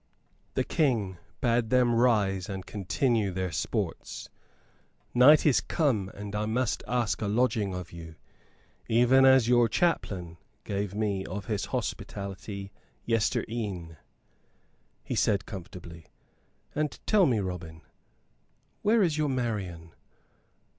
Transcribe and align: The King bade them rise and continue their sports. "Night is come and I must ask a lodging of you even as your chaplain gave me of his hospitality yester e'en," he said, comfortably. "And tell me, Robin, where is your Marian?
The 0.55 0.63
King 0.63 1.19
bade 1.41 1.69
them 1.69 1.93
rise 1.93 2.49
and 2.49 2.65
continue 2.65 3.29
their 3.29 3.51
sports. 3.51 4.29
"Night 5.13 5.45
is 5.45 5.61
come 5.61 6.09
and 6.15 6.33
I 6.35 6.47
must 6.47 6.81
ask 6.87 7.21
a 7.21 7.27
lodging 7.27 7.75
of 7.75 7.91
you 7.91 8.15
even 8.87 9.25
as 9.27 9.47
your 9.47 9.69
chaplain 9.69 10.37
gave 10.63 10.95
me 10.95 11.23
of 11.27 11.45
his 11.45 11.65
hospitality 11.65 12.71
yester 13.05 13.45
e'en," 13.47 13.97
he 15.03 15.13
said, 15.13 15.45
comfortably. 15.45 16.07
"And 16.73 16.99
tell 17.05 17.27
me, 17.27 17.39
Robin, 17.39 17.81
where 18.81 19.03
is 19.03 19.19
your 19.19 19.29
Marian? 19.29 19.93